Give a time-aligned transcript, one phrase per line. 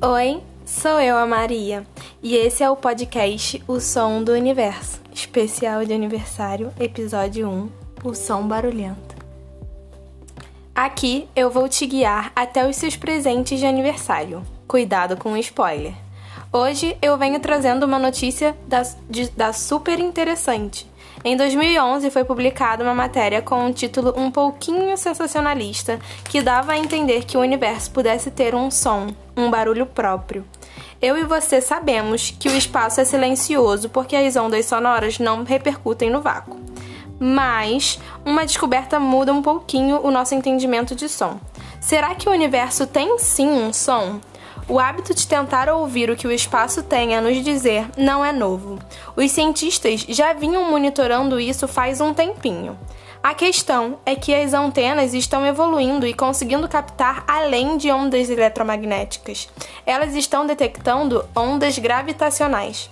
[0.00, 1.84] Oi, sou eu, a Maria,
[2.22, 7.68] e esse é o podcast O Som do Universo, especial de aniversário, episódio 1,
[8.04, 9.16] O Som Barulhento.
[10.72, 14.44] Aqui eu vou te guiar até os seus presentes de aniversário.
[14.68, 15.94] Cuidado com o spoiler.
[16.50, 20.90] Hoje eu venho trazendo uma notícia da, de, da super interessante.
[21.22, 26.78] Em 2011 foi publicada uma matéria com um título um pouquinho sensacionalista que dava a
[26.78, 30.42] entender que o universo pudesse ter um som, um barulho próprio.
[31.02, 36.08] Eu e você sabemos que o espaço é silencioso porque as ondas sonoras não repercutem
[36.08, 36.58] no vácuo.
[37.20, 41.38] Mas uma descoberta muda um pouquinho o nosso entendimento de som.
[41.78, 44.18] Será que o universo tem sim um som?
[44.68, 48.32] O hábito de tentar ouvir o que o espaço tem a nos dizer não é
[48.32, 48.78] novo.
[49.16, 52.78] Os cientistas já vinham monitorando isso faz um tempinho.
[53.22, 59.48] A questão é que as antenas estão evoluindo e conseguindo captar além de ondas eletromagnéticas.
[59.86, 62.90] Elas estão detectando ondas gravitacionais.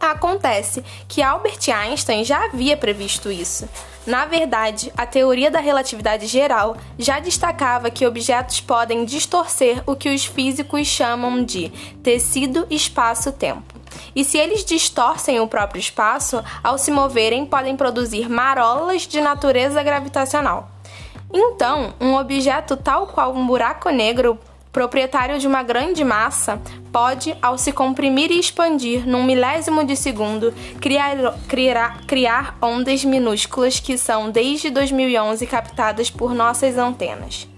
[0.00, 3.68] Acontece que Albert Einstein já havia previsto isso.
[4.06, 10.08] Na verdade, a teoria da relatividade geral já destacava que objetos podem distorcer o que
[10.08, 11.70] os físicos chamam de
[12.02, 13.74] tecido espaço-tempo.
[14.14, 19.82] E se eles distorcem o próprio espaço, ao se moverem, podem produzir marolas de natureza
[19.82, 20.70] gravitacional.
[21.32, 24.38] Então, um objeto tal qual um buraco negro
[24.76, 26.60] proprietário de uma grande massa,
[26.92, 30.52] pode, ao se comprimir e expandir num milésimo de segundo,
[30.82, 31.16] criar,
[31.48, 37.48] criar, criar ondas minúsculas que são, desde 2011, captadas por nossas antenas.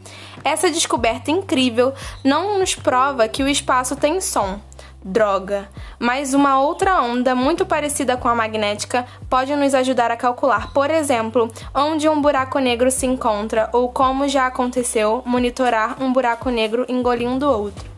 [0.45, 4.61] Essa descoberta incrível não nos prova que o espaço tem som,
[5.05, 5.69] droga,
[5.99, 10.91] mas uma outra onda muito parecida com a magnética pode nos ajudar a calcular, por
[10.91, 16.85] exemplo, onde um buraco negro se encontra ou como já aconteceu monitorar um buraco negro
[16.89, 17.89] engolindo outro.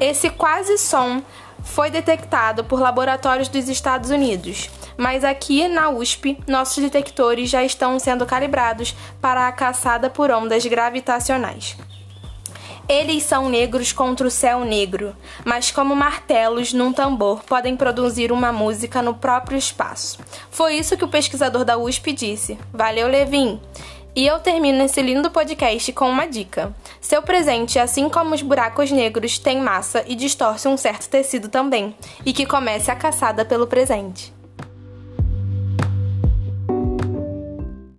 [0.00, 1.22] Esse quase som
[1.62, 7.98] foi detectado por laboratórios dos Estados Unidos, mas aqui na USP nossos detectores já estão
[7.98, 11.76] sendo calibrados para a caçada por ondas gravitacionais.
[12.90, 15.14] Eles são negros contra o céu negro,
[15.44, 20.18] mas como martelos num tambor podem produzir uma música no próprio espaço.
[20.50, 22.58] Foi isso que o pesquisador da USP disse.
[22.72, 23.60] Valeu, Levin!
[24.12, 26.74] E eu termino esse lindo podcast com uma dica.
[27.00, 31.94] Seu presente, assim como os buracos negros, tem massa e distorce um certo tecido também,
[32.26, 34.39] e que comece a caçada pelo presente.